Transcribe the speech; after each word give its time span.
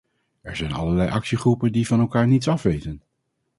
Er 0.41 0.55
zijn 0.55 0.73
allerlei 0.73 1.09
actiegroepen 1.09 1.71
die 1.71 1.87
van 1.87 1.99
elkaar 1.99 2.27
niets 2.27 2.47
afweten. 2.47 3.01